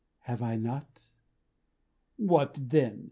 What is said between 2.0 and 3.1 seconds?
"What then?"